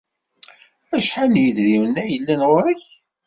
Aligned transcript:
Acḥal 0.95 1.27
n 1.33 1.41
yedrimen 1.43 1.95
ay 2.01 2.09
yellan 2.11 2.41
ɣur-k? 2.49 2.83